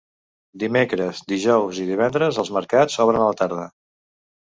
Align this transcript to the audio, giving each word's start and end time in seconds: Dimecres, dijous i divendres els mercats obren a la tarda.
Dimecres, 0.63 1.21
dijous 1.33 1.83
i 1.85 1.87
divendres 1.91 2.43
els 2.47 2.53
mercats 2.59 3.01
obren 3.07 3.23
a 3.27 3.33
la 3.33 3.41
tarda. 3.45 3.73